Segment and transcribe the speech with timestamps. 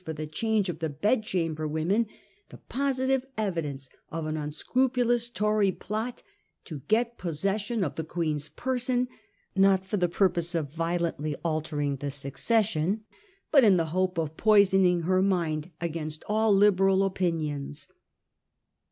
[0.03, 2.07] for the change of the bedchamber women
[2.49, 6.23] the posi tive evidence of an unscrupulous Tory plot
[6.65, 9.07] to get possession of the Queen's person,
[9.55, 13.03] not indeed for the purpose of violently altering the succession,
[13.53, 17.87] hut in the hope of poisoning her mind against all Liberal opinions.